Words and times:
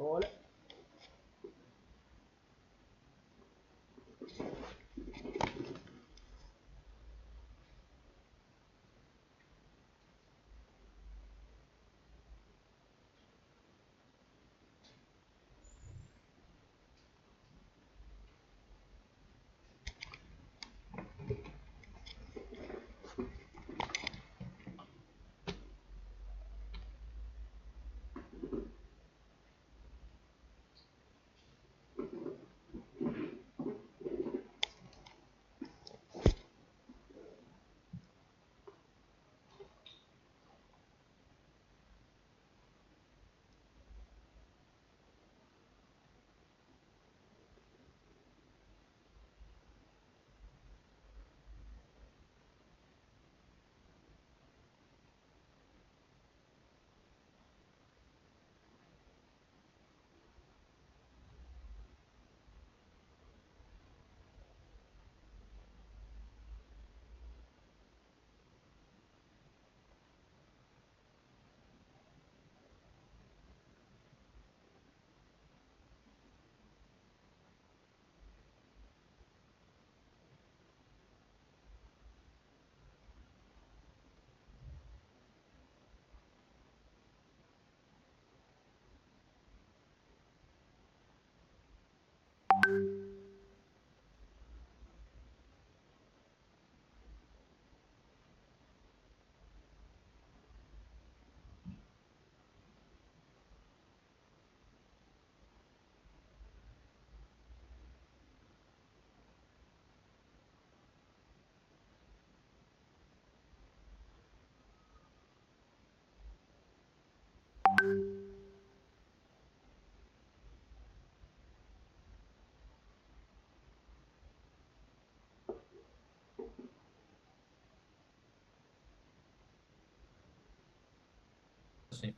Hola. 0.00 0.39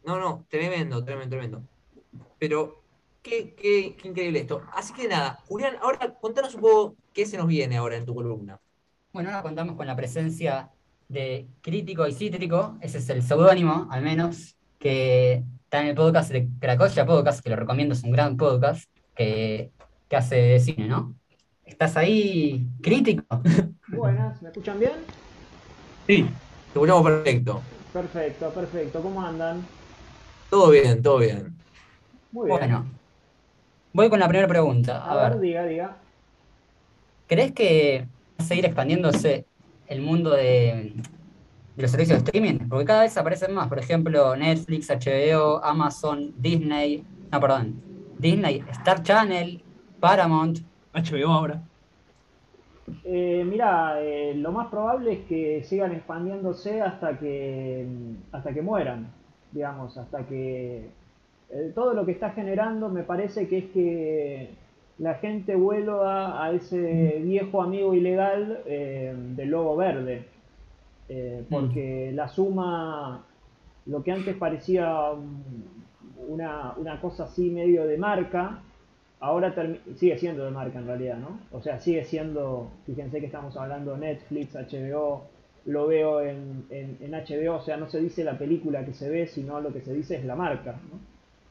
No, 0.05 0.19
no, 0.19 0.47
tremendo, 0.49 1.05
tremendo, 1.05 1.31
tremendo. 1.31 1.63
Pero 2.39 2.83
qué, 3.23 3.55
qué, 3.55 3.97
qué 3.97 4.09
increíble 4.09 4.41
esto. 4.41 4.63
Así 4.73 4.93
que 4.93 5.09
nada, 5.09 5.39
Julián, 5.47 5.77
ahora 5.81 6.15
contanos 6.21 6.55
un 6.55 6.61
poco 6.61 6.97
qué 7.13 7.27
se 7.27 7.37
nos 7.37 7.47
viene 7.47 7.77
ahora 7.77 7.97
en 7.97 8.05
tu 8.05 8.15
columna. 8.15 8.61
Bueno, 9.13 9.31
ahora 9.31 9.43
contamos 9.43 9.77
con 9.77 9.87
la 9.87 9.97
presencia 9.97 10.71
de 11.09 11.47
Crítico 11.61 12.07
y 12.07 12.13
Cítrico, 12.13 12.79
ese 12.81 12.99
es 12.99 13.09
el 13.11 13.23
seudónimo, 13.23 13.87
al 13.91 14.03
menos, 14.03 14.57
que 14.79 15.45
está 15.65 15.83
en 15.83 15.89
el 15.89 15.95
podcast 15.95 16.31
de 16.31 16.49
Cracoya 16.59 17.05
Podcast, 17.05 17.43
que 17.43 17.51
lo 17.51 17.57
recomiendo, 17.57 17.95
es 17.95 18.03
un 18.03 18.13
gran 18.13 18.37
podcast 18.37 18.91
que, 19.15 19.71
que 20.09 20.17
hace 20.17 20.37
de 20.37 20.61
cine, 20.61 20.89
¿no? 20.89 21.15
¿Estás 21.65 21.97
ahí, 21.97 22.67
Crítico? 22.81 23.25
Buenas, 23.89 24.41
¿me 24.43 24.49
escuchan 24.49 24.79
bien? 24.79 24.93
Sí, 26.07 26.25
te 26.25 26.79
escuchamos 26.79 27.03
perfecto. 27.05 27.63
Perfecto, 27.93 28.51
perfecto. 28.51 29.03
¿Cómo 29.03 29.21
andan? 29.21 29.63
Todo 30.49 30.71
bien, 30.71 31.03
todo 31.03 31.19
bien. 31.19 31.55
Muy 32.31 32.47
bien. 32.47 32.59
Bueno, 32.59 32.87
voy 33.93 34.09
con 34.09 34.19
la 34.19 34.29
primera 34.29 34.49
pregunta. 34.49 35.05
a, 35.05 35.29
ver, 35.29 35.41
diga, 35.41 35.65
diga. 35.65 35.97
¿Crees 37.27 37.53
que 37.53 38.07
va 38.41 38.45
a 38.45 38.47
seguir 38.47 38.65
expandiéndose 38.65 39.47
el 39.87 40.01
mundo 40.01 40.31
de, 40.31 40.95
de 41.77 41.83
los 41.83 41.91
servicios 41.91 42.19
de 42.19 42.25
streaming? 42.25 42.69
Porque 42.69 42.87
cada 42.87 43.03
vez 43.03 43.17
aparecen 43.17 43.53
más, 43.55 43.69
por 43.69 43.79
ejemplo, 43.79 44.35
Netflix, 44.37 44.89
HBO, 44.91 45.63
Amazon, 45.63 46.33
Disney, 46.39 47.05
no, 47.31 47.41
perdón, 47.41 47.83
Disney, 48.19 48.65
Star 48.71 49.03
Channel, 49.03 49.63
Paramount. 50.01 50.61
HBO 50.95 51.33
ahora. 51.33 51.63
Eh, 53.05 53.45
mira, 53.47 54.01
eh, 54.01 54.35
lo 54.35 54.53
más 54.53 54.69
probable 54.69 55.13
es 55.13 55.21
que 55.27 55.63
sigan 55.65 55.93
expandiéndose 55.93 56.81
hasta 56.81 57.19
que, 57.19 57.87
hasta 58.33 58.53
que 58.53 58.63
mueran, 58.63 59.07
digamos, 59.53 59.97
hasta 59.97 60.27
que 60.27 60.89
eh, 61.51 61.73
todo 61.75 61.95
lo 61.95 62.05
que 62.05 62.13
está 62.13 62.31
generando 62.31 62.89
me 62.89 63.03
parece 63.03 63.49
que 63.49 63.59
es 63.59 63.65
que 63.67 64.51
la 64.99 65.15
gente 65.15 65.55
vuelva 65.55 66.45
a 66.45 66.53
ese 66.53 67.21
viejo 67.25 67.63
amigo 67.63 67.95
ilegal 67.95 68.63
del 68.65 69.49
lobo 69.49 69.75
verde, 69.75 70.27
porque 71.51 72.13
la 72.15 72.29
suma, 72.29 73.25
lo 73.87 74.03
que 74.03 74.13
antes 74.13 74.37
parecía 74.37 75.11
una, 76.29 76.75
una 76.77 77.01
cosa 77.01 77.25
así 77.25 77.51
medio 77.51 77.87
de 77.87 77.99
marca, 77.99 78.61
ahora 79.23 79.55
sigue 79.95 80.19
siendo 80.19 80.45
de 80.45 80.51
marca 80.51 80.81
en 80.81 80.87
realidad, 80.87 81.17
¿no? 81.17 81.39
O 81.53 81.63
sea, 81.63 81.79
sigue 81.79 82.05
siendo, 82.05 82.71
fíjense 82.85 83.21
que 83.21 83.27
estamos 83.27 83.57
hablando 83.57 83.97
Netflix, 83.97 84.55
HBO, 84.55 85.23
lo 85.65 85.87
veo 85.87 86.21
en, 86.21 86.67
HBO, 86.69 87.55
o 87.55 87.63
sea, 87.63 87.77
no 87.77 87.89
se 87.89 88.01
dice 88.01 88.25
la 88.25 88.37
película 88.37 88.85
que 88.85 88.93
se 88.93 89.09
ve, 89.09 89.29
sino 89.29 89.61
lo 89.61 89.73
que 89.73 89.81
se 89.81 89.95
dice 89.95 90.17
es 90.17 90.25
la 90.25 90.35
marca, 90.35 90.73
¿no? 90.73 90.99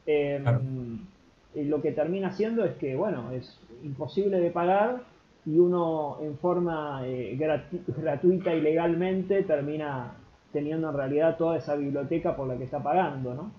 Em, 0.04 1.06
y 1.54 1.64
lo 1.64 1.80
que 1.80 1.92
termina 1.92 2.30
siendo 2.32 2.62
es 2.64 2.76
que, 2.76 2.94
bueno, 2.94 3.32
es 3.32 3.58
imposible 3.82 4.38
de 4.38 4.50
pagar 4.50 5.04
y 5.46 5.58
uno 5.58 6.18
en 6.20 6.36
forma 6.36 7.06
eh, 7.06 7.38
gratuita 7.96 8.54
y 8.54 8.60
legalmente 8.60 9.44
termina 9.44 10.12
teniendo 10.52 10.90
en 10.90 10.96
realidad 10.96 11.38
toda 11.38 11.56
esa 11.56 11.74
biblioteca 11.74 12.36
por 12.36 12.48
la 12.48 12.58
que 12.58 12.64
está 12.64 12.82
pagando, 12.82 13.32
¿no? 13.32 13.50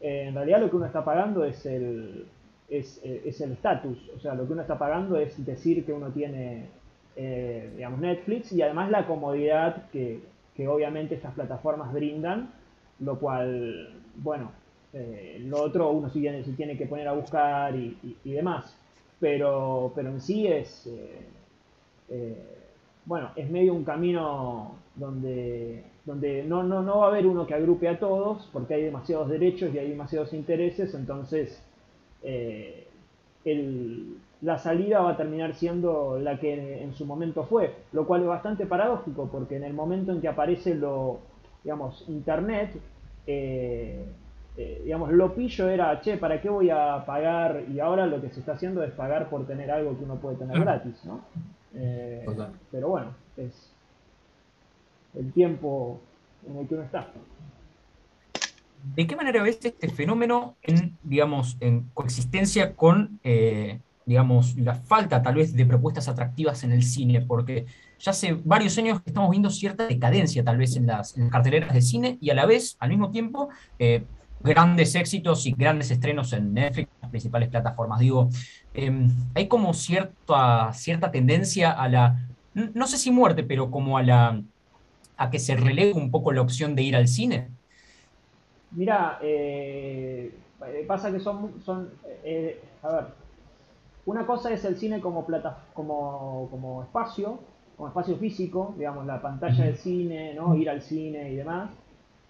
Eh, 0.00 0.24
en 0.26 0.34
realidad 0.34 0.60
lo 0.60 0.70
que 0.70 0.76
uno 0.76 0.86
está 0.86 1.04
pagando 1.04 1.44
es 1.44 1.64
el, 1.66 2.26
es, 2.70 3.00
eh, 3.04 3.22
es 3.26 3.40
el 3.40 3.52
estatus. 3.52 3.98
O 4.16 4.20
sea, 4.20 4.34
lo 4.34 4.46
que 4.46 4.52
uno 4.52 4.62
está 4.62 4.78
pagando 4.78 5.18
es 5.18 5.44
decir 5.44 5.84
que 5.84 5.92
uno 5.92 6.10
tiene, 6.10 6.68
eh, 7.16 7.70
digamos, 7.76 8.00
Netflix 8.00 8.52
y 8.52 8.62
además 8.62 8.90
la 8.90 9.06
comodidad 9.06 9.88
que, 9.90 10.20
que, 10.54 10.68
obviamente 10.68 11.16
estas 11.16 11.34
plataformas 11.34 11.92
brindan, 11.92 12.52
lo 13.00 13.18
cual, 13.18 14.00
bueno, 14.16 14.52
eh, 14.92 15.42
lo 15.46 15.62
otro 15.62 15.90
uno 15.90 16.08
sí 16.10 16.20
tiene, 16.20 16.42
tiene 16.42 16.76
que 16.76 16.86
poner 16.86 17.08
a 17.08 17.12
buscar 17.12 17.74
y, 17.74 18.16
y, 18.24 18.32
demás. 18.32 18.76
Pero, 19.18 19.92
pero 19.94 20.08
en 20.08 20.20
sí 20.20 20.46
es, 20.46 20.88
bueno, 23.04 23.30
es 23.36 23.50
medio 23.50 23.74
un 23.74 23.84
camino 23.84 24.76
donde, 24.96 25.84
donde 26.06 26.42
no, 26.44 26.62
no, 26.62 26.82
no 26.82 27.00
va 27.00 27.06
a 27.06 27.08
haber 27.10 27.26
uno 27.26 27.46
que 27.46 27.52
agrupe 27.52 27.86
a 27.86 27.98
todos, 27.98 28.48
porque 28.50 28.74
hay 28.74 28.84
demasiados 28.84 29.28
derechos 29.28 29.74
y 29.74 29.78
hay 29.78 29.90
demasiados 29.90 30.32
intereses, 30.32 30.94
entonces 30.94 31.62
eh, 32.22 32.86
la 34.42 34.58
salida 34.58 35.00
va 35.00 35.10
a 35.10 35.16
terminar 35.16 35.54
siendo 35.54 36.18
la 36.18 36.38
que 36.38 36.82
en 36.82 36.94
su 36.94 37.04
momento 37.04 37.44
fue, 37.44 37.74
lo 37.92 38.06
cual 38.06 38.22
es 38.22 38.28
bastante 38.28 38.66
paradójico 38.66 39.28
porque 39.30 39.56
en 39.56 39.64
el 39.64 39.74
momento 39.74 40.12
en 40.12 40.20
que 40.20 40.28
aparece 40.28 40.74
lo, 40.74 41.20
digamos, 41.62 42.04
Internet, 42.08 42.70
eh, 43.26 44.04
eh, 44.56 44.82
digamos, 44.84 45.12
lo 45.12 45.34
pillo 45.34 45.68
era, 45.68 46.00
che, 46.00 46.16
¿para 46.16 46.40
qué 46.40 46.48
voy 46.48 46.70
a 46.70 47.04
pagar? 47.06 47.64
Y 47.70 47.80
ahora 47.80 48.06
lo 48.06 48.20
que 48.20 48.30
se 48.30 48.40
está 48.40 48.52
haciendo 48.52 48.82
es 48.82 48.92
pagar 48.92 49.28
por 49.28 49.46
tener 49.46 49.70
algo 49.70 49.96
que 49.96 50.04
uno 50.04 50.16
puede 50.16 50.36
tener 50.36 50.60
gratis, 50.60 51.04
¿no? 51.04 51.20
pero 52.70 52.88
bueno, 52.88 53.14
es 53.36 53.72
el 55.14 55.32
tiempo 55.32 56.00
en 56.48 56.58
el 56.58 56.68
que 56.68 56.74
uno 56.74 56.84
está. 56.84 57.06
¿De 58.94 59.06
qué 59.06 59.16
manera 59.16 59.42
ves 59.42 59.58
este 59.62 59.88
fenómeno 59.88 60.56
en, 60.62 60.96
digamos, 61.02 61.56
en 61.60 61.84
coexistencia 61.94 62.74
con, 62.74 63.20
eh, 63.24 63.80
digamos, 64.06 64.56
la 64.56 64.74
falta 64.74 65.22
tal 65.22 65.36
vez 65.36 65.54
de 65.54 65.66
propuestas 65.66 66.08
atractivas 66.08 66.64
en 66.64 66.72
el 66.72 66.82
cine? 66.82 67.20
Porque 67.20 67.66
ya 67.98 68.10
hace 68.10 68.32
varios 68.44 68.76
años 68.78 69.00
que 69.00 69.10
estamos 69.10 69.30
viendo 69.30 69.50
cierta 69.50 69.86
decadencia 69.86 70.44
tal 70.44 70.58
vez 70.58 70.76
en 70.76 70.86
las, 70.86 71.14
carteleras 71.30 71.74
de 71.74 71.82
cine 71.82 72.18
y 72.20 72.30
a 72.30 72.34
la 72.34 72.46
vez, 72.46 72.76
al 72.80 72.90
mismo 72.90 73.10
tiempo, 73.10 73.48
eh, 73.78 74.04
grandes 74.42 74.94
éxitos 74.94 75.46
y 75.46 75.52
grandes 75.52 75.90
estrenos 75.90 76.32
en 76.32 76.54
Netflix, 76.54 76.88
las 77.02 77.10
principales 77.10 77.48
plataformas. 77.48 78.00
Digo, 78.00 78.30
em, 78.74 79.10
hay 79.34 79.48
como 79.48 79.74
cierta, 79.74 80.72
cierta 80.72 81.10
tendencia 81.10 81.72
a 81.72 81.88
la, 81.88 82.28
no 82.54 82.86
sé 82.86 82.96
si 82.96 83.10
muerte, 83.10 83.42
pero 83.42 83.70
como 83.70 83.98
a 83.98 84.02
la 84.02 84.40
a 85.20 85.28
que 85.30 85.38
se 85.38 85.54
relegue 85.54 85.92
un 85.92 86.10
poco 86.10 86.32
la 86.32 86.40
opción 86.40 86.74
de 86.74 86.82
ir 86.82 86.96
al 86.96 87.06
cine. 87.06 87.48
Mira, 88.72 89.18
eh, 89.20 90.32
pasa 90.86 91.10
que 91.10 91.18
son, 91.18 91.60
son 91.64 91.90
eh, 92.24 92.60
a 92.82 92.92
ver, 92.92 93.04
una 94.06 94.26
cosa 94.26 94.52
es 94.52 94.64
el 94.64 94.76
cine 94.76 95.00
como 95.00 95.26
plata, 95.26 95.64
como, 95.74 96.48
como 96.50 96.82
espacio, 96.82 97.40
como 97.76 97.88
espacio 97.88 98.16
físico, 98.16 98.74
digamos, 98.76 99.06
la 99.06 99.20
pantalla 99.20 99.64
del 99.64 99.76
cine, 99.76 100.34
¿no? 100.34 100.54
ir 100.54 100.70
al 100.70 100.82
cine 100.82 101.32
y 101.32 101.36
demás. 101.36 101.70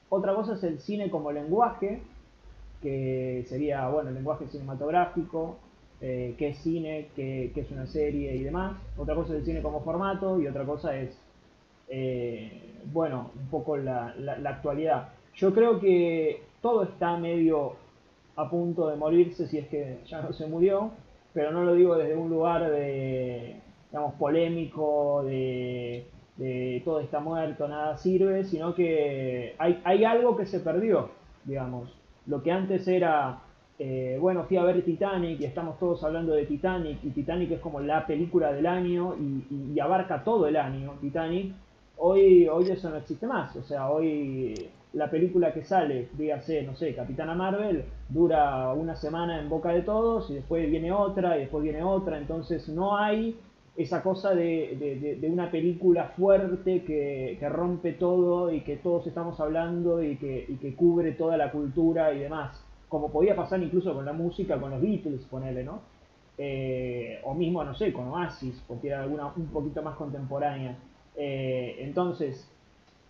Otra 0.08 0.34
cosa 0.34 0.54
es 0.54 0.64
el 0.64 0.80
cine 0.80 1.10
como 1.10 1.30
lenguaje, 1.30 2.02
que 2.80 3.44
sería, 3.48 3.88
bueno, 3.88 4.08
el 4.08 4.14
lenguaje 4.14 4.46
cinematográfico, 4.46 5.56
eh, 6.00 6.34
qué 6.38 6.48
es 6.48 6.58
cine, 6.58 7.08
qué, 7.14 7.52
es 7.54 7.70
una 7.70 7.86
serie 7.86 8.34
y 8.34 8.44
demás. 8.44 8.76
Otra 8.96 9.14
cosa 9.14 9.34
es 9.34 9.40
el 9.40 9.44
cine 9.44 9.62
como 9.62 9.82
formato 9.82 10.40
y 10.40 10.46
otra 10.46 10.64
cosa 10.64 10.96
es, 10.96 11.16
bueno, 12.92 13.30
un 13.38 13.48
poco 13.48 13.76
la, 13.76 14.14
la, 14.16 14.50
actualidad. 14.50 15.10
Yo 15.34 15.54
creo 15.54 15.80
que 15.80 16.42
todo 16.60 16.82
está 16.84 17.16
medio 17.16 17.74
a 18.36 18.48
punto 18.48 18.88
de 18.88 18.96
morirse 18.96 19.46
si 19.46 19.58
es 19.58 19.68
que 19.68 20.00
ya 20.06 20.22
no 20.22 20.32
se 20.32 20.46
murió, 20.46 20.90
pero 21.32 21.52
no 21.52 21.64
lo 21.64 21.74
digo 21.74 21.96
desde 21.96 22.16
un 22.16 22.30
lugar 22.30 22.70
de, 22.70 23.56
digamos, 23.90 24.14
polémico, 24.14 25.22
de 25.24 26.06
de 26.40 26.80
todo 26.86 27.00
está 27.00 27.20
muerto, 27.20 27.68
nada 27.68 27.98
sirve, 27.98 28.44
sino 28.44 28.74
que 28.74 29.54
hay, 29.58 29.78
hay 29.84 30.04
algo 30.04 30.38
que 30.38 30.46
se 30.46 30.60
perdió, 30.60 31.10
digamos. 31.44 31.94
Lo 32.26 32.42
que 32.42 32.50
antes 32.50 32.88
era, 32.88 33.40
eh, 33.78 34.16
bueno, 34.18 34.44
fui 34.44 34.56
a 34.56 34.64
ver 34.64 34.82
Titanic 34.82 35.38
y 35.38 35.44
estamos 35.44 35.78
todos 35.78 36.02
hablando 36.02 36.32
de 36.32 36.46
Titanic, 36.46 37.04
y 37.04 37.10
Titanic 37.10 37.50
es 37.52 37.60
como 37.60 37.80
la 37.80 38.06
película 38.06 38.54
del 38.54 38.66
año 38.66 39.16
y, 39.16 39.78
abarca 39.80 40.24
todo 40.24 40.46
el 40.46 40.56
año, 40.56 40.94
Titanic. 41.02 41.52
Hoy, 41.98 42.48
hoy 42.48 42.70
eso 42.70 42.88
no 42.88 42.96
existe 42.96 43.26
más, 43.26 43.54
o 43.56 43.62
sea, 43.62 43.90
hoy 43.90 44.54
la 44.92 45.10
película 45.10 45.52
que 45.52 45.62
sale, 45.62 46.08
dígase, 46.18 46.62
no 46.62 46.74
sé, 46.74 46.94
Capitana 46.94 47.34
Marvel, 47.34 47.84
dura 48.08 48.72
una 48.72 48.96
semana 48.96 49.40
en 49.40 49.48
boca 49.48 49.70
de 49.70 49.82
todos 49.82 50.30
y 50.30 50.34
después 50.34 50.68
viene 50.68 50.90
otra 50.90 51.36
y 51.36 51.40
después 51.40 51.62
viene 51.62 51.82
otra, 51.82 52.18
entonces 52.18 52.68
no 52.68 52.96
hay 52.96 53.38
esa 53.76 54.02
cosa 54.02 54.34
de, 54.34 55.18
una 55.30 55.50
película 55.50 56.06
fuerte 56.16 56.82
que, 56.82 57.38
rompe 57.48 57.92
todo 57.92 58.52
y 58.52 58.62
que 58.62 58.76
todos 58.76 59.06
estamos 59.06 59.38
hablando 59.40 60.02
y 60.02 60.16
que, 60.16 60.74
cubre 60.76 61.12
toda 61.12 61.36
la 61.36 61.50
cultura 61.50 62.12
y 62.12 62.18
demás. 62.18 62.64
Como 62.88 63.10
podía 63.10 63.36
pasar 63.36 63.62
incluso 63.62 63.94
con 63.94 64.04
la 64.04 64.12
música, 64.12 64.60
con 64.60 64.70
los 64.70 64.82
Beatles, 64.82 65.24
ponele, 65.30 65.62
¿no? 65.62 65.80
Eh, 66.36 67.20
o 67.24 67.34
mismo, 67.34 67.62
no 67.62 67.74
sé, 67.74 67.92
con 67.92 68.08
Oasis, 68.08 68.62
porque 68.66 68.88
era 68.88 69.02
alguna 69.02 69.32
un 69.36 69.46
poquito 69.46 69.82
más 69.82 69.94
contemporánea. 69.96 70.76
Eh, 71.14 71.76
entonces, 71.80 72.49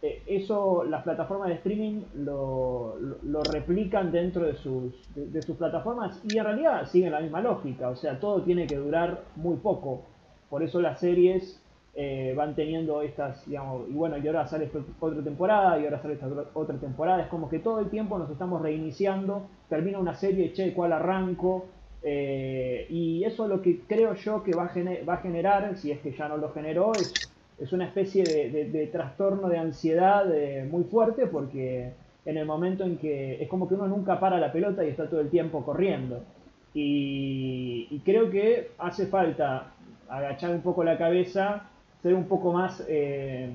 eso 0.02 0.84
las 0.84 1.02
plataformas 1.02 1.48
de 1.48 1.54
streaming 1.56 2.02
lo, 2.14 2.96
replican 3.44 4.10
dentro 4.10 4.44
de 4.46 4.54
sus, 4.54 4.92
de 5.14 5.42
sus 5.42 5.56
plataformas 5.56 6.22
y 6.24 6.38
en 6.38 6.44
realidad 6.44 6.86
siguen 6.86 7.12
la 7.12 7.20
misma 7.20 7.40
lógica, 7.40 7.90
o 7.90 7.96
sea, 7.96 8.18
todo 8.18 8.42
tiene 8.42 8.66
que 8.66 8.76
durar 8.76 9.22
muy 9.36 9.56
poco. 9.56 10.02
Por 10.48 10.62
eso 10.62 10.80
las 10.80 10.98
series 11.00 11.62
eh, 11.94 12.34
van 12.36 12.54
teniendo 12.54 13.02
estas, 13.02 13.44
digamos, 13.46 13.88
y 13.88 13.92
bueno, 13.92 14.16
y 14.16 14.26
ahora 14.26 14.46
sale 14.46 14.70
otra 15.00 15.22
temporada, 15.22 15.78
y 15.78 15.84
ahora 15.84 16.00
sale 16.00 16.14
esta 16.14 16.28
otra 16.54 16.76
temporada. 16.76 17.22
Es 17.22 17.28
como 17.28 17.48
que 17.48 17.58
todo 17.58 17.80
el 17.80 17.90
tiempo 17.90 18.16
nos 18.18 18.30
estamos 18.30 18.62
reiniciando, 18.62 19.48
termina 19.68 19.98
una 19.98 20.14
serie, 20.14 20.52
che, 20.52 20.72
¿cuál 20.72 20.92
arranco? 20.92 21.66
Eh, 22.02 22.86
y 22.88 23.24
eso 23.24 23.44
es 23.44 23.50
lo 23.50 23.60
que 23.60 23.80
creo 23.86 24.14
yo 24.14 24.42
que 24.42 24.54
va 24.54 24.66
a, 24.66 25.04
va 25.04 25.14
a 25.14 25.18
generar, 25.18 25.76
si 25.76 25.90
es 25.90 26.00
que 26.00 26.12
ya 26.12 26.28
no 26.28 26.36
lo 26.36 26.50
generó, 26.52 26.96
es, 26.96 27.20
es 27.60 27.72
una 27.72 27.86
especie 27.86 28.24
de, 28.24 28.86
trastorno 28.90 29.48
de 29.48 29.58
ansiedad 29.58 30.32
eh, 30.34 30.66
muy 30.70 30.84
fuerte 30.84 31.26
porque 31.26 31.92
en 32.24 32.36
el 32.36 32.46
momento 32.46 32.84
en 32.84 32.96
que 32.96 33.42
es 33.42 33.48
como 33.48 33.68
que 33.68 33.74
uno 33.74 33.86
nunca 33.86 34.18
para 34.18 34.38
la 34.38 34.52
pelota 34.52 34.84
y 34.84 34.88
está 34.88 35.08
todo 35.08 35.20
el 35.20 35.30
tiempo 35.30 35.64
corriendo. 35.64 36.22
y 36.72 38.00
creo 38.04 38.30
que 38.30 38.70
hace 38.78 39.06
falta 39.06 39.72
agachar 40.10 40.50
un 40.50 40.60
poco 40.60 40.84
la 40.84 40.98
cabeza, 40.98 41.70
ser 42.02 42.14
un 42.14 42.24
poco 42.24 42.52
más 42.52 42.84
eh, 42.88 43.50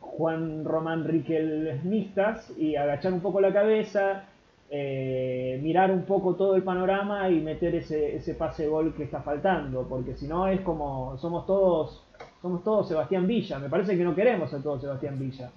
Juan 0.00 0.64
Román 0.64 1.04
Riquelmistas 1.04 2.52
y 2.58 2.76
agachar 2.76 3.12
un 3.12 3.20
poco 3.20 3.40
la 3.40 3.52
cabeza, 3.52 4.24
eh, 4.70 5.58
mirar 5.62 5.90
un 5.90 6.02
poco 6.02 6.34
todo 6.34 6.54
el 6.56 6.62
panorama 6.62 7.30
y 7.30 7.40
meter 7.40 7.74
ese, 7.74 8.16
ese 8.16 8.34
pase 8.34 8.68
gol 8.68 8.94
que 8.94 9.04
está 9.04 9.22
faltando, 9.22 9.86
porque 9.88 10.14
si 10.14 10.26
no 10.26 10.48
es 10.48 10.60
como 10.60 11.16
somos 11.18 11.46
todos 11.46 12.04
somos 12.42 12.62
todos 12.62 12.88
Sebastián 12.88 13.26
Villa, 13.26 13.58
me 13.58 13.68
parece 13.68 13.96
que 13.96 14.04
no 14.04 14.14
queremos 14.14 14.50
ser 14.50 14.62
todos 14.62 14.80
Sebastián 14.80 15.18
Villa 15.18 15.50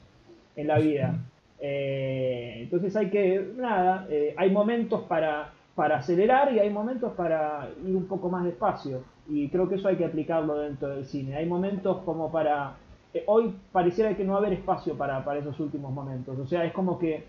en 0.55 0.67
la 0.67 0.79
vida. 0.79 1.15
Eh, 1.59 2.59
entonces 2.61 2.95
hay 2.95 3.09
que, 3.09 3.53
nada, 3.57 4.07
hay 4.37 4.49
momentos 4.51 5.01
para, 5.03 5.51
para 5.79 5.99
acelerar 5.99 6.51
y 6.51 6.59
hay 6.59 6.69
momentos 6.69 7.13
para 7.13 7.69
ir 7.87 7.95
un 7.95 8.05
poco 8.05 8.27
más 8.27 8.43
despacio. 8.43 9.01
Y 9.29 9.47
creo 9.47 9.69
que 9.69 9.75
eso 9.75 9.87
hay 9.87 9.95
que 9.95 10.03
aplicarlo 10.03 10.57
dentro 10.57 10.89
del 10.89 11.05
cine. 11.05 11.37
Hay 11.37 11.45
momentos 11.45 11.99
como 12.03 12.29
para... 12.29 12.73
Eh, 13.13 13.23
hoy 13.27 13.55
pareciera 13.71 14.13
que 14.13 14.25
no 14.25 14.35
a 14.35 14.39
haber 14.39 14.51
espacio 14.51 14.97
para, 14.97 15.23
para, 15.23 15.39
esos 15.39 15.57
últimos 15.61 15.93
momentos. 15.93 16.37
O 16.37 16.45
sea, 16.45 16.65
es 16.65 16.73
como 16.73 16.99
que 16.99 17.23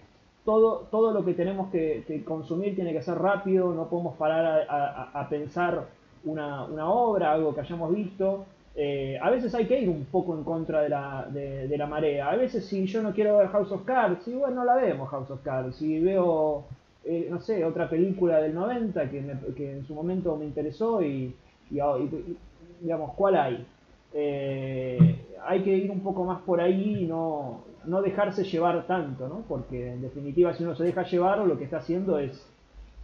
todo, 0.45 0.89
todo 0.91 1.13
lo 1.13 1.25
que 1.25 1.35
tenemos 1.35 1.71
que, 1.71 2.25
consumir 2.27 2.75
tiene 2.75 2.93
que 2.93 3.03
ser 3.03 3.19
rápido, 3.19 3.73
no 3.73 3.89
podemos 3.89 4.17
parar 4.17 4.67
a, 4.69 5.29
pensar 5.29 5.87
una, 6.25 6.65
una, 6.65 6.91
obra, 6.91 7.31
algo 7.31 7.55
que 7.55 7.61
hayamos 7.61 7.95
visto. 7.95 8.47
Eh, 8.83 9.19
a 9.21 9.29
veces 9.29 9.55
hay 9.55 9.67
que 9.67 9.79
ir 9.79 9.91
un 9.91 10.07
poco 10.07 10.35
en 10.35 10.43
contra 10.43 10.81
de 10.81 10.89
la, 10.89 11.29
de, 11.31 11.77
la 11.77 11.87
marea. 11.87 12.31
A 12.31 12.37
veces 12.37 12.65
si 12.65 12.87
yo 12.87 13.03
no 13.03 13.13
quiero 13.13 13.37
ver 13.37 13.49
House 13.49 13.71
of 13.73 13.85
Cards, 13.85 14.27
y 14.27 14.33
bueno, 14.33 14.55
no 14.55 14.65
la 14.65 14.77
vemos 14.77 15.11
House 15.11 15.31
of 15.31 15.43
Cards. 15.43 15.77
Si 15.77 16.01
veo, 16.01 16.65
eh, 17.05 17.29
no 17.31 17.41
sé, 17.41 17.63
otra 17.63 17.91
película 17.91 18.39
del 18.39 18.55
90 18.55 19.11
que, 19.11 19.35
que 19.55 19.73
en 19.73 19.87
su 19.87 19.95
momento 19.95 20.35
me 20.35 20.47
interesó 20.47 21.03
y, 21.03 21.37
digamos, 21.69 23.13
¿cuál 23.17 23.37
hay? 23.37 23.67
Eh, 24.15 25.27
hay 25.47 25.63
que 25.63 25.77
ir 25.77 25.91
un 25.91 26.01
poco 26.01 26.25
más 26.25 26.41
por 26.41 26.59
ahí 26.59 27.01
y 27.03 27.05
no, 27.05 27.65
no 27.85 28.01
dejarse 28.01 28.45
llevar 28.45 28.87
tanto, 28.87 29.29
¿no? 29.29 29.43
Porque 29.47 29.93
en 29.93 30.01
definitiva 30.01 30.55
si 30.55 30.65
uno 30.65 30.75
se 30.75 30.85
deja 30.85 31.03
llevar 31.03 31.41
lo 31.41 31.59
que 31.59 31.65
está 31.65 31.77
haciendo 31.77 32.19
es 32.19 32.49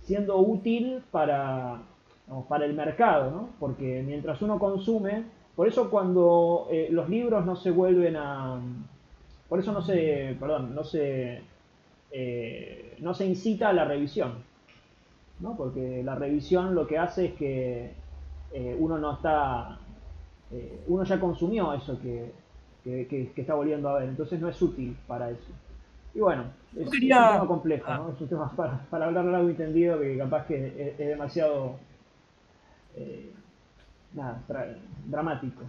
siendo 0.05 0.39
útil 0.39 1.03
para, 1.11 1.83
para 2.49 2.65
el 2.65 2.73
mercado, 2.73 3.31
¿no? 3.31 3.49
Porque 3.61 4.03
mientras 4.07 4.41
uno 4.41 4.59
consume, 4.59 5.36
por 5.57 5.67
eso 5.67 5.91
cuando 5.91 6.69
eh, 6.71 6.89
los 6.91 7.09
libros 7.09 7.45
no 7.47 7.57
se 7.57 7.71
vuelven 7.71 8.17
a... 8.17 8.61
Por 9.49 9.59
eso 9.59 9.73
no 9.73 9.81
se, 9.81 10.37
perdón, 10.39 10.75
no 10.75 10.85
se, 10.85 11.41
eh, 12.13 12.97
no 13.01 13.15
se 13.15 13.27
incita 13.27 13.71
a 13.71 13.73
la 13.73 13.85
revisión, 13.85 14.35
¿no? 15.41 15.57
Porque 15.57 16.03
la 16.05 16.15
revisión 16.15 16.75
lo 16.75 16.87
que 16.87 16.99
hace 16.99 17.27
es 17.27 17.35
que 17.35 17.91
eh, 18.53 18.77
uno 18.79 18.99
no 18.99 19.15
está, 19.15 19.79
uno 20.89 21.05
ya 21.05 21.21
consumió 21.21 21.73
eso 21.73 21.99
que, 22.01 22.33
está 23.37 23.55
volviendo 23.55 23.89
a 23.89 24.01
ver, 24.01 24.09
entonces 24.09 24.41
no 24.41 24.49
es 24.49 24.61
útil 24.61 24.97
para 25.07 25.31
eso. 25.31 25.53
Y 26.13 26.19
bueno, 26.19 26.45
es, 26.75 26.87
un 26.87 27.01
tema 27.01 27.47
complejo, 27.47 27.85
ah. 27.89 28.11
es 28.15 28.21
un 28.21 28.29
tema 28.29 28.51
para, 28.57 28.79
para 28.91 29.07
hablar 29.07 29.25
largo 29.27 29.49
entendido 29.49 30.01
que 30.01 30.19
capaz 30.19 30.47
que 30.47 30.95
es, 30.99 30.99
demasiado 30.99 31.77
eh, 32.97 33.31
dramático. 35.07 35.63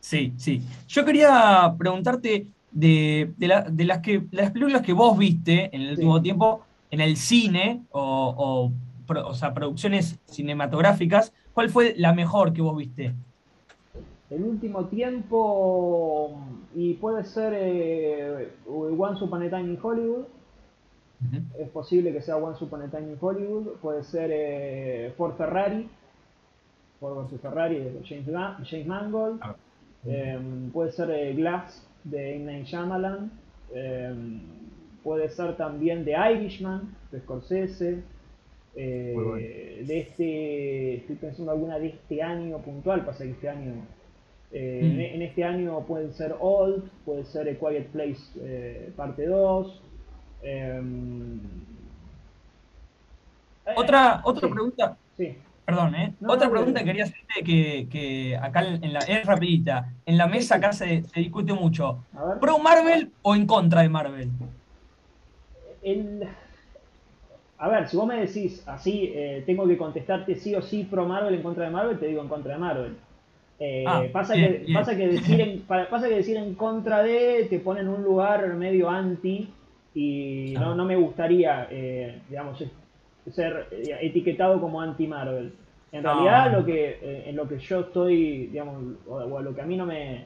Sí, 0.00 0.32
sí. 0.36 0.62
Yo 0.88 1.04
quería 1.04 1.74
preguntarte 1.78 2.46
de, 2.70 3.32
las 3.38 3.98
que 4.00 4.26
las 4.30 4.50
películas 4.50 4.82
que 4.82 4.92
vos 4.92 5.16
viste 5.16 5.74
en 5.74 5.82
el 5.82 5.90
último 5.92 6.20
tiempo 6.20 6.62
en 6.90 7.00
el 7.00 7.16
cine 7.16 7.82
o, 7.90 8.70
o 9.08 9.34
sea, 9.34 9.52
producciones 9.52 10.18
cinematográficas, 10.26 11.32
¿Cuál 11.54 11.70
fue 11.70 11.94
la 11.96 12.12
mejor 12.12 12.52
que 12.52 12.60
vos 12.60 12.76
viste? 12.76 13.14
El 14.28 14.42
último 14.42 14.86
tiempo, 14.86 16.36
y 16.74 16.94
puede 16.94 17.22
ser 17.22 17.52
eh, 17.56 18.50
One 18.66 19.16
Upon 19.20 19.42
a 19.42 19.48
Time 19.48 19.72
in 19.72 19.78
Hollywood. 19.80 20.24
Es 21.58 21.68
posible 21.70 22.12
que 22.12 22.20
sea 22.20 22.36
One 22.36 22.56
Upon 22.60 22.82
a 22.82 22.90
Time 22.90 23.12
in 23.12 23.18
Hollywood. 23.20 23.76
Puede 23.80 24.02
ser 24.02 24.30
eh, 24.32 25.14
Ford 25.16 25.36
Ferrari. 25.36 25.88
Ford 27.04 27.26
vs 27.30 27.40
Ferrari 27.40 27.80
de 27.80 28.00
James, 28.02 28.86
Mangold. 28.86 29.38
Ah. 29.42 29.54
Em, 30.06 30.70
puede 30.70 30.92
ser 30.92 31.10
eh, 31.10 31.34
Glass 31.34 31.86
de 32.04 32.36
Inna 32.36 32.62
Shyamalan. 32.64 33.30
Em, 33.74 34.40
puede 35.02 35.28
ser 35.28 35.54
también 35.56 36.04
de 36.04 36.12
Irishman, 36.12 36.94
de 37.12 37.20
Scorsese, 37.20 38.02
eh, 38.76 39.12
bueno. 39.14 39.34
de 39.36 39.98
este, 40.00 40.94
estoy 40.96 41.16
pensando 41.16 41.52
alguna 41.52 41.78
de 41.78 41.88
este 41.88 42.22
año 42.22 42.58
puntual, 42.58 43.04
pasa 43.04 43.24
que 43.24 43.30
este 43.32 43.48
año, 43.48 43.74
eh, 44.50 44.80
Mm. 44.82 44.86
en, 44.92 45.00
en 45.00 45.22
este 45.22 45.44
año 45.44 45.80
puede 45.86 46.10
ser 46.12 46.34
Old, 46.40 46.84
puede 47.04 47.24
ser 47.24 47.48
A 47.48 47.54
Quiet 47.54 47.88
Place 47.88 48.20
eh, 48.40 48.92
parte 48.96 49.26
2. 49.26 49.82
em, 50.42 51.38
eh, 53.66 53.72
Otra, 53.76 54.20
otra 54.24 54.48
sí, 54.48 54.54
pregunta, 54.54 54.96
Sí, 55.16 55.36
perdón, 55.64 55.94
¿eh? 55.94 56.16
No, 56.20 56.32
otra 56.32 56.46
no, 56.46 56.52
pregunta 56.52 56.80
que 56.80 56.86
quería 56.86 57.04
hacerte 57.04 57.42
que, 57.44 57.88
que 57.90 58.36
acá 58.36 58.60
en 58.66 58.92
la, 58.92 59.04
es 59.04 59.24
rapidita. 59.26 59.94
En 60.06 60.18
la 60.18 60.26
mesa 60.26 60.56
acá 60.56 60.72
se, 60.72 61.04
se 61.04 61.20
discute 61.20 61.52
mucho. 61.54 62.06
¿Pro 62.40 62.58
Marvel 62.58 63.14
o 63.22 63.34
en 63.34 63.46
contra 63.46 63.82
de 63.82 63.88
Marvel? 63.88 64.30
El- 65.82 66.26
A 67.56 67.68
ver, 67.68 67.88
si 67.88 67.96
vos 67.96 68.06
me 68.06 68.20
decís 68.20 68.62
así, 68.66 69.12
eh, 69.14 69.42
tengo 69.46 69.66
que 69.66 69.76
contestarte 69.78 70.34
sí 70.34 70.54
o 70.54 70.62
sí 70.62 70.84
pro 70.84 71.06
Marvel 71.06 71.34
en 71.34 71.42
contra 71.42 71.64
de 71.64 71.70
Marvel, 71.70 71.98
te 71.98 72.06
digo 72.08 72.20
en 72.22 72.28
contra 72.28 72.54
de 72.54 72.58
Marvel. 72.58 72.96
Eh, 73.60 73.84
Ah, 73.86 74.02
pasa, 74.12 74.34
bien, 74.34 74.52
que, 74.52 74.58
bien. 74.64 74.74
pasa 74.74 74.96
que 74.96 75.06
decir 75.08 75.40
en, 75.40 75.60
pa- 75.66 75.88
pasa 75.88 76.08
que 76.08 76.16
decir 76.16 76.36
en 76.36 76.54
contra 76.56 77.02
de 77.02 77.46
te 77.48 77.60
pone 77.60 77.80
en 77.80 77.88
un 77.88 78.02
lugar 78.02 78.52
medio 78.54 78.90
anti 78.90 79.48
y 79.94 80.52
no, 80.54 80.58
Claro. 80.58 80.74
no 80.74 80.84
me 80.84 80.96
gustaría, 80.96 81.68
eh, 81.70 82.20
digamos, 82.28 82.58
ser 83.30 83.66
eh, 83.70 83.96
etiquetado 84.02 84.60
como 84.60 84.80
anti 84.80 85.06
Marvel. 85.06 85.52
En 85.92 86.02
No. 86.02 86.12
realidad 86.12 86.52
lo 86.58 86.64
que 86.64 86.98
eh, 87.00 87.24
en 87.26 87.36
lo 87.36 87.46
que 87.48 87.58
yo 87.58 87.80
estoy, 87.80 88.46
digamos, 88.48 88.82
o, 89.08 89.14
o 89.14 89.40
lo 89.42 89.54
que 89.54 89.60
a 89.60 89.66
mí 89.66 89.76
no 89.76 89.86
me 89.86 90.24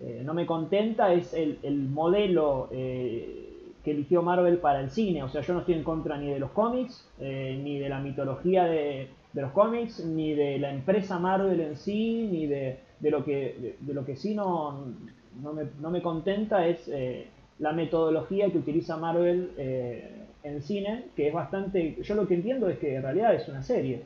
eh, 0.00 0.22
no 0.24 0.34
me 0.34 0.44
contenta 0.46 1.12
es 1.12 1.32
el, 1.34 1.58
el 1.62 1.76
modelo 1.88 2.68
eh, 2.72 3.50
que 3.84 3.90
eligió 3.92 4.22
Marvel 4.22 4.58
para 4.58 4.80
el 4.80 4.90
cine. 4.90 5.22
O 5.22 5.28
sea, 5.28 5.42
yo 5.42 5.52
no 5.54 5.60
estoy 5.60 5.74
en 5.74 5.84
contra 5.84 6.16
ni 6.16 6.30
de 6.30 6.38
los 6.38 6.50
cómics, 6.50 7.06
eh, 7.20 7.58
ni 7.62 7.78
de 7.78 7.88
la 7.88 8.00
mitología 8.00 8.64
de, 8.64 9.08
de 9.32 9.42
los 9.42 9.52
cómics, 9.52 10.04
ni 10.04 10.32
de 10.34 10.58
la 10.58 10.72
empresa 10.72 11.18
Marvel 11.18 11.60
en 11.60 11.76
sí, 11.76 12.26
ni 12.30 12.46
de, 12.46 12.78
de 12.98 13.10
lo 13.10 13.24
que 13.24 13.54
de, 13.60 13.76
de 13.80 13.94
lo 13.94 14.04
que 14.04 14.16
sí 14.16 14.34
no, 14.34 14.84
no, 15.42 15.52
me, 15.52 15.64
no 15.80 15.90
me 15.90 16.00
contenta 16.02 16.66
es 16.66 16.88
eh, 16.88 17.26
la 17.58 17.72
metodología 17.72 18.50
que 18.50 18.58
utiliza 18.58 18.96
Marvel 18.96 19.50
eh, 19.58 20.23
en 20.44 20.62
cine, 20.62 21.06
que 21.16 21.28
es 21.28 21.34
bastante... 21.34 21.96
Yo 22.02 22.14
lo 22.14 22.28
que 22.28 22.34
entiendo 22.34 22.68
es 22.68 22.78
que 22.78 22.94
en 22.94 23.02
realidad 23.02 23.34
es 23.34 23.48
una 23.48 23.62
serie. 23.62 24.02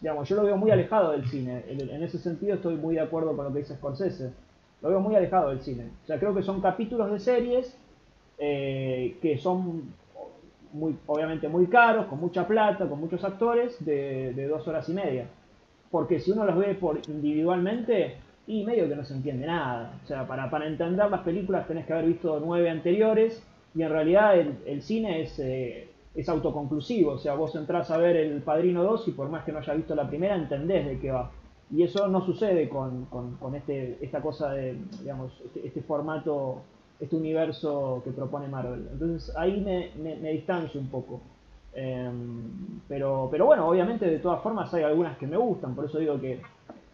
Digamos, 0.00 0.28
yo 0.28 0.36
lo 0.36 0.42
veo 0.42 0.56
muy 0.56 0.70
alejado 0.70 1.12
del 1.12 1.24
cine. 1.26 1.64
En, 1.68 2.02
ese 2.02 2.18
sentido 2.18 2.56
estoy 2.56 2.76
muy 2.76 2.96
de 2.96 3.00
acuerdo 3.00 3.34
con 3.34 3.46
lo 3.46 3.52
que 3.52 3.60
dice 3.60 3.76
Scorsese. 3.76 4.32
Lo 4.82 4.90
veo 4.90 5.00
muy 5.00 5.14
alejado 5.14 5.48
del 5.48 5.60
cine. 5.60 5.84
O 6.04 6.06
sea, 6.06 6.18
creo 6.18 6.34
que 6.34 6.42
son 6.42 6.60
capítulos 6.60 7.10
de 7.10 7.18
series 7.18 7.78
eh, 8.38 9.16
que 9.22 9.38
son 9.38 9.94
muy, 10.72 10.94
obviamente 11.06 11.48
muy 11.48 11.66
caros, 11.68 12.06
con 12.06 12.20
mucha 12.20 12.46
plata, 12.46 12.86
con 12.86 13.00
muchos 13.00 13.24
actores, 13.24 13.82
de, 13.82 14.34
de 14.34 14.48
dos 14.48 14.68
horas 14.68 14.86
y 14.90 14.92
media. 14.92 15.26
Porque 15.90 16.20
si 16.20 16.32
uno 16.32 16.44
los 16.44 16.58
ve 16.58 16.74
por 16.74 17.00
individualmente, 17.08 18.16
y 18.46 18.64
medio 18.64 18.88
que 18.88 18.96
no 18.96 19.04
se 19.04 19.14
entiende 19.14 19.46
nada. 19.46 19.98
O 20.04 20.06
sea, 20.06 20.26
para, 20.26 20.48
para 20.50 20.66
entender 20.66 21.10
las 21.10 21.22
películas 21.22 21.66
tenés 21.66 21.86
que 21.86 21.92
haber 21.92 22.06
visto 22.06 22.40
nueve 22.44 22.70
anteriores, 22.70 23.42
y 23.76 23.82
en 23.82 23.90
realidad 23.90 24.38
el, 24.38 24.82
cine 24.82 25.22
es, 25.22 25.38
eh, 25.38 25.90
es 26.14 26.28
autoconclusivo. 26.28 27.12
O 27.12 27.18
sea, 27.18 27.34
vos 27.34 27.54
entrás 27.54 27.90
a 27.90 27.98
ver 27.98 28.16
El 28.16 28.40
Padrino 28.40 28.82
2 28.82 29.08
y 29.08 29.12
por 29.12 29.28
más 29.28 29.44
que 29.44 29.52
no 29.52 29.58
hayas 29.58 29.76
visto 29.76 29.94
la 29.94 30.08
primera, 30.08 30.34
entendés 30.34 30.86
de 30.86 30.98
qué 30.98 31.10
va. 31.10 31.30
Y 31.70 31.82
eso 31.82 32.08
no 32.08 32.24
sucede 32.24 32.68
con, 32.70 33.04
con, 33.06 33.54
este, 33.54 33.98
esta 34.00 34.22
cosa 34.22 34.52
de, 34.52 34.78
digamos, 35.00 35.32
este, 35.44 35.66
este 35.66 35.82
formato, 35.82 36.62
este 36.98 37.16
universo 37.16 38.00
que 38.02 38.12
propone 38.12 38.48
Marvel. 38.48 38.88
Entonces 38.92 39.36
ahí 39.36 39.60
me, 39.60 39.90
me, 40.02 40.16
me 40.16 40.32
distancio 40.32 40.80
un 40.80 40.88
poco. 40.88 41.20
Eh, 41.74 42.10
pero, 42.88 43.28
pero 43.30 43.44
bueno, 43.44 43.68
obviamente 43.68 44.06
de 44.06 44.18
todas 44.20 44.42
formas 44.42 44.72
hay 44.72 44.84
algunas 44.84 45.18
que 45.18 45.26
me 45.26 45.36
gustan, 45.36 45.74
por 45.74 45.84
eso 45.84 45.98
digo 45.98 46.18
que, 46.18 46.40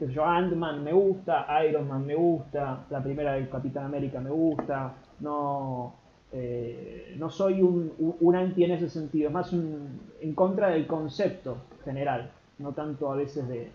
yo, 0.00 0.24
Ant-Man 0.24 0.82
me 0.82 0.92
gusta, 0.92 1.46
Iron 1.64 1.86
Man 1.86 2.04
me 2.04 2.16
gusta, 2.16 2.86
la 2.90 3.00
primera 3.00 3.34
del 3.34 3.48
Capitán 3.48 3.84
América 3.84 4.18
me 4.18 4.30
gusta, 4.30 4.94
no, 5.20 5.94
eh, 6.32 7.14
no 7.18 7.30
soy 7.30 7.60
un, 7.62 7.92
un, 7.98 8.16
un 8.20 8.36
anti 8.36 8.64
en 8.64 8.72
ese 8.72 8.88
sentido, 8.88 9.28
es 9.28 9.34
más 9.34 9.52
un, 9.52 10.00
en 10.20 10.34
contra 10.34 10.70
del 10.70 10.86
concepto 10.86 11.56
general, 11.84 12.30
no 12.58 12.72
tanto 12.72 13.12
a 13.12 13.16
veces 13.16 13.46
de, 13.48 13.68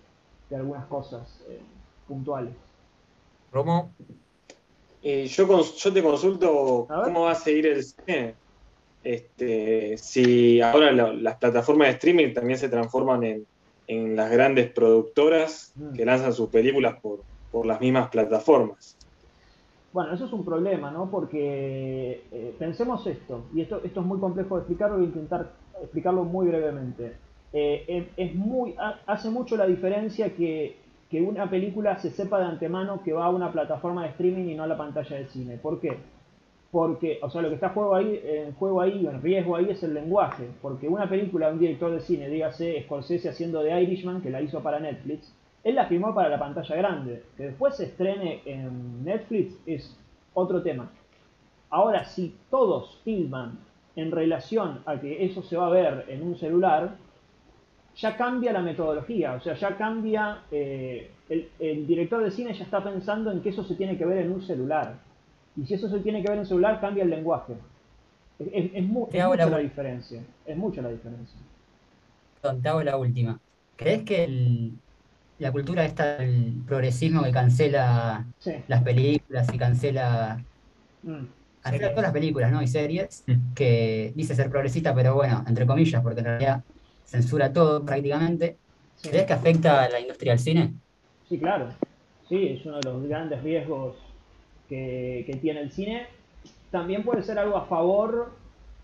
de 0.49 0.55
algunas 0.55 0.85
cosas 0.87 1.43
eh, 1.49 1.59
puntuales. 2.07 2.53
Romo, 3.51 3.93
Eh, 5.01 5.27
yo, 5.27 5.47
te 5.93 6.03
consulto 6.03 6.87
cómo 6.87 7.21
va 7.21 7.31
a 7.31 7.35
seguir 7.35 7.67
el 7.67 7.83
cine. 7.83 8.35
Este, 9.03 9.97
si 9.97 10.59
ahora 10.59 10.91
la- 10.91 11.13
las 11.13 11.37
plataformas 11.37 11.87
de 11.87 11.93
streaming 11.93 12.33
también 12.33 12.59
se 12.59 12.67
transforman 12.67 13.23
en, 13.23 13.47
en 13.87 14.15
las 14.15 14.29
grandes 14.31 14.71
productoras 14.71 15.71
Mm. 15.75 15.93
que 15.93 16.05
lanzan 16.05 16.33
sus 16.33 16.49
películas 16.49 16.95
por, 17.01 17.23
por 17.51 17.65
las 17.65 17.79
mismas 17.79 18.09
plataformas. 18.09 18.97
Bueno, 19.97 20.13
eso 20.13 20.25
es 20.25 20.31
un 20.33 20.45
problema, 20.45 20.91
¿no? 20.91 21.09
Porque 21.09 22.21
eh, 22.31 22.55
pensemos 22.59 23.07
esto, 23.07 23.45
y 23.51 23.61
esto, 23.61 23.81
esto 23.83 24.01
es 24.01 24.05
muy 24.05 24.19
complejo 24.19 24.53
de 24.53 24.61
explicarlo, 24.61 24.97
voy 24.97 25.05
a 25.05 25.09
intentar 25.09 25.53
explicarlo 25.81 26.23
muy 26.23 26.45
brevemente. 26.45 27.13
Eh, 27.51 28.07
es, 28.15 28.35
muy, 28.35 28.75
ha- 28.77 28.99
hace 29.07 29.31
mucho 29.31 29.57
la 29.57 29.65
diferencia 29.65 30.35
que, 30.35 30.75
que 31.09 31.19
una 31.19 31.49
película 31.49 31.97
se 31.97 32.11
sepa 32.11 32.37
de 32.37 32.45
antemano 32.45 33.01
que 33.03 33.11
va 33.11 33.25
a 33.25 33.31
una 33.31 33.51
plataforma 33.51 34.03
de 34.03 34.09
streaming 34.09 34.49
y 34.49 34.53
no 34.53 34.61
a 34.65 34.67
la 34.67 34.77
pantalla 34.77 35.17
de 35.17 35.25
cine. 35.29 35.57
¿Por 35.57 35.79
qué? 35.81 35.97
Porque, 36.69 37.17
o 37.23 37.31
sea, 37.31 37.41
lo 37.41 37.49
que 37.49 37.55
está 37.55 37.69
juego 37.69 37.95
ahí, 37.95 38.21
en 38.23 38.53
juego 38.53 38.81
ahí, 38.81 39.03
en 39.07 39.19
riesgo 39.23 39.55
ahí 39.55 39.71
es 39.71 39.81
el 39.81 39.95
lenguaje. 39.95 40.43
Porque 40.61 40.87
una 40.87 41.09
película 41.09 41.47
de 41.47 41.53
un 41.53 41.59
director 41.59 41.89
de 41.91 42.01
cine, 42.01 42.29
dígase 42.29 42.83
Scorsese 42.83 43.29
haciendo 43.29 43.63
de 43.63 43.81
Irishman, 43.81 44.21
que 44.21 44.29
la 44.29 44.43
hizo 44.43 44.61
para 44.61 44.79
Netflix, 44.79 45.33
él 45.63 45.75
la 45.75 45.85
filmó 45.87 46.13
para 46.13 46.29
la 46.29 46.39
pantalla 46.39 46.75
grande. 46.75 47.23
Que 47.35 47.43
después 47.47 47.75
se 47.75 47.85
estrene 47.85 48.41
en 48.45 49.03
Netflix 49.03 49.55
es 49.65 49.95
otro 50.33 50.61
tema. 50.61 50.89
Ahora, 51.69 52.05
si 52.05 52.35
todos 52.49 52.99
filman 53.03 53.59
en 53.95 54.11
relación 54.11 54.79
a 54.85 54.99
que 54.99 55.25
eso 55.25 55.41
se 55.43 55.57
va 55.57 55.67
a 55.67 55.69
ver 55.71 56.05
en 56.07 56.21
un 56.23 56.37
celular, 56.37 56.95
ya 57.95 58.15
cambia 58.15 58.53
la 58.53 58.61
metodología, 58.61 59.33
o 59.33 59.41
sea, 59.41 59.55
ya 59.55 59.75
cambia, 59.75 60.43
eh, 60.51 61.09
el, 61.29 61.49
el 61.59 61.87
director 61.87 62.23
de 62.23 62.29
cine 62.31 62.53
ya 62.53 62.63
está 62.63 62.83
pensando 62.83 63.31
en 63.31 63.41
que 63.41 63.49
eso 63.49 63.63
se 63.63 63.75
tiene 63.75 63.97
que 63.97 64.05
ver 64.05 64.19
en 64.19 64.31
un 64.31 64.41
celular. 64.41 64.93
Y 65.55 65.65
si 65.65 65.73
eso 65.73 65.89
se 65.89 65.99
tiene 65.99 66.21
que 66.21 66.27
ver 66.29 66.33
en 66.33 66.39
un 66.41 66.45
celular, 66.45 66.79
cambia 66.79 67.03
el 67.03 67.09
lenguaje. 67.09 67.53
Es, 68.39 68.47
es- 68.53 68.71
es 68.75 68.83
mu- 68.83 69.07
Te 69.07 69.17
es 69.17 69.23
hago 69.23 69.33
mucha 69.33 69.45
la- 69.45 69.51
la 69.57 69.57
diferencia, 69.63 70.21
es 70.45 70.57
mucha 70.57 70.81
la 70.81 70.89
diferencia. 70.89 71.39
Te 72.61 72.69
hago 72.69 72.83
la 72.83 72.97
última. 72.97 73.39
¿Crees 73.75 74.03
que 74.03 74.23
el- 74.23 74.79
la 75.39 75.51
cultura 75.51 75.85
esta 75.85 76.17
del 76.17 76.53
progresismo 76.67 77.23
que 77.23 77.31
cancela 77.31 78.25
Sí. 78.39 78.53
las 78.67 78.81
películas 78.83 79.47
y 79.53 79.57
cancela, 79.57 80.43
Mm. 81.03 81.25
cancela 81.61 81.89
todas 81.89 82.03
las 82.03 82.11
películas, 82.13 82.51
¿no? 82.51 82.61
Y 82.61 82.67
series, 82.67 83.23
Mm. 83.27 83.53
que 83.53 84.13
dice 84.15 84.35
ser 84.35 84.49
progresista, 84.49 84.93
pero 84.95 85.13
bueno, 85.15 85.43
entre 85.47 85.65
comillas, 85.67 86.01
porque 86.01 86.19
en 86.19 86.25
realidad 86.25 86.63
censura 87.05 87.53
todo 87.53 87.83
prácticamente. 87.85 88.57
Sí. 88.97 89.09
¿Crees 89.09 89.25
que 89.25 89.33
afecta 89.33 89.83
a 89.83 89.89
la 89.89 89.99
industria 89.99 90.31
del 90.33 90.39
cine? 90.39 90.73
Sí, 91.29 91.37
claro. 91.37 91.69
Sí, 92.27 92.47
es 92.59 92.65
uno 92.65 92.77
de 92.79 92.89
los 92.89 93.03
grandes 93.07 93.41
riesgos 93.43 93.95
que, 94.67 95.23
que 95.27 95.37
tiene 95.37 95.61
el 95.61 95.71
cine. 95.71 96.07
También 96.71 97.03
puede 97.03 97.21
ser 97.23 97.37
algo 97.39 97.55
a 97.57 97.65
favor 97.65 98.31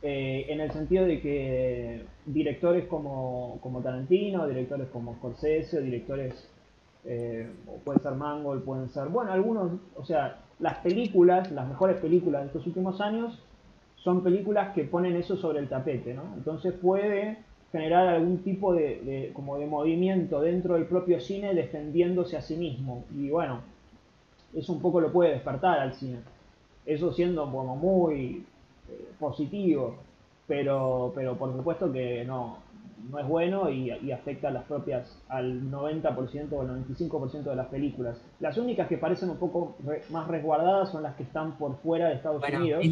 eh, 0.03 0.47
en 0.49 0.59
el 0.59 0.71
sentido 0.71 1.05
de 1.05 1.21
que 1.21 2.03
directores 2.25 2.85
como, 2.87 3.57
como 3.61 3.81
Tarantino, 3.81 4.45
directores 4.47 4.89
como 4.89 5.15
Scorsese, 5.15 5.81
directores, 5.81 6.47
eh, 7.05 7.49
o 7.67 7.77
puede 7.77 7.99
ser 7.99 8.11
Mangold, 8.13 8.63
pueden 8.63 8.89
ser, 8.89 9.07
bueno, 9.07 9.31
algunos, 9.31 9.71
o 9.95 10.03
sea, 10.03 10.41
las 10.59 10.77
películas, 10.79 11.51
las 11.51 11.67
mejores 11.67 11.97
películas 12.01 12.41
de 12.41 12.47
estos 12.47 12.67
últimos 12.67 12.99
años 13.01 13.41
son 13.95 14.23
películas 14.23 14.73
que 14.73 14.83
ponen 14.83 15.15
eso 15.15 15.37
sobre 15.37 15.59
el 15.59 15.69
tapete, 15.69 16.13
¿no? 16.13 16.23
Entonces 16.35 16.73
puede 16.73 17.37
generar 17.71 18.07
algún 18.09 18.39
tipo 18.43 18.73
de- 18.73 19.31
como 19.33 19.57
de 19.57 19.65
movimiento 19.65 20.41
dentro 20.41 20.75
del 20.75 20.85
propio 20.85 21.19
cine 21.21 21.53
defendiéndose 21.53 22.35
a 22.37 22.41
sí 22.41 22.55
mismo. 22.57 23.05
Y 23.15 23.29
bueno, 23.29 23.61
eso 24.53 24.73
un 24.73 24.81
poco 24.81 24.99
lo 24.99 25.11
puede 25.11 25.31
despertar 25.31 25.79
al 25.79 25.93
cine. 25.93 26.19
Eso 26.85 27.13
siendo 27.13 27.49
como 27.49 27.75
muy 27.77 28.45
eh, 28.89 29.11
positivo, 29.19 29.97
pero, 30.47 31.11
pero 31.15 31.37
por 31.37 31.53
supuesto 31.55 31.91
que 31.91 32.23
no, 32.25 32.57
no 33.09 33.19
es 33.19 33.27
bueno 33.27 33.69
y, 33.69 33.91
y 33.91 34.11
afecta 34.11 34.49
a 34.49 34.51
las 34.51 34.63
propias, 34.65 35.17
al 35.29 35.69
90% 35.69 36.57
o 36.57 36.61
al 36.61 36.67
95% 36.67 37.49
de 37.51 37.55
las 37.57 37.67
películas. 37.67 38.17
Las 38.39 38.57
únicas 38.57 38.87
que 38.87 38.97
parecen 38.97 39.29
un 39.29 39.37
poco 39.37 39.75
re- 39.85 40.03
más 40.09 40.27
resguardadas 40.27 40.91
son 40.91 41.03
las 41.03 41.15
que 41.15 41.23
están 41.23 41.57
por 41.57 41.77
fuera 41.81 42.09
de 42.09 42.15
Estados 42.15 42.47
Bueno, 42.47 42.49
Unidos 42.49 42.87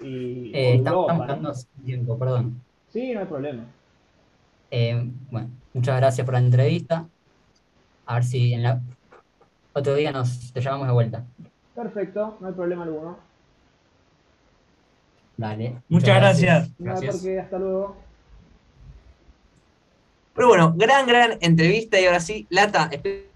y 0.00 0.52
Eh, 0.52 0.76
estamos 0.76 1.00
Europa, 1.00 1.20
estamos 1.20 1.66
¿no? 1.78 1.78
tiempo, 1.84 2.18
perdón. 2.18 2.64
Sí, 2.88 3.12
no 3.12 3.20
hay 3.20 3.26
problema. 3.26 3.64
Eh, 4.70 4.94
bueno, 5.30 5.58
muchas 5.72 5.96
gracias 5.96 6.24
por 6.24 6.34
la 6.34 6.40
entrevista. 6.40 7.10
A 8.06 8.14
ver 8.16 8.24
si 8.24 8.54
en 8.54 8.62
la 8.64 8.82
otro 9.74 9.94
día 9.96 10.12
nos 10.12 10.52
te 10.52 10.60
llamamos 10.60 10.88
de 10.88 10.92
vuelta. 10.94 11.28
Perfecto, 11.74 12.36
no 12.40 12.48
hay 12.48 12.52
problema 12.54 12.82
alguno. 12.84 13.16
Dale. 15.38 15.80
Muchas 15.88 16.16
gracias. 16.16 16.70
Gracias. 16.78 17.24
hasta 17.40 17.58
luego. 17.58 17.96
Pero 20.34 20.48
bueno, 20.48 20.74
gran, 20.76 21.06
gran 21.06 21.38
entrevista 21.40 21.98
y 22.00 22.06
ahora 22.06 22.20
sí, 22.20 22.46
Lata, 22.50 22.88
espero 22.92 23.27